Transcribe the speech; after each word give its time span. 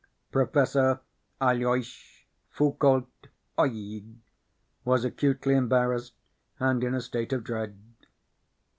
Professor 0.31 0.99
Aloys 1.39 2.23
Foulcault 2.49 3.07
Oeg 3.59 4.15
was 4.83 5.05
acutely 5.05 5.53
embarrassed 5.53 6.13
and 6.59 6.83
in 6.83 6.95
a 6.95 7.01
state 7.01 7.31
of 7.31 7.43
dread. 7.43 7.77